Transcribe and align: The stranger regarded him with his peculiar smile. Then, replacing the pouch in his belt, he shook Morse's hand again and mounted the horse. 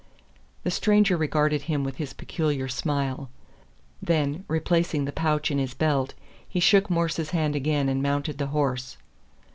The 0.63 0.71
stranger 0.71 1.15
regarded 1.15 1.61
him 1.69 1.83
with 1.83 1.97
his 1.97 2.11
peculiar 2.13 2.67
smile. 2.67 3.29
Then, 4.01 4.45
replacing 4.47 5.05
the 5.05 5.11
pouch 5.11 5.51
in 5.51 5.59
his 5.59 5.75
belt, 5.75 6.15
he 6.49 6.59
shook 6.59 6.89
Morse's 6.89 7.29
hand 7.29 7.55
again 7.55 7.87
and 7.87 8.01
mounted 8.01 8.39
the 8.39 8.47
horse. 8.47 8.97